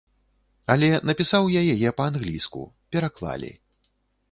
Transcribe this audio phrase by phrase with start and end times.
[0.75, 2.61] Але напісаў я яе па-англійску,
[2.95, 3.55] пераклалі.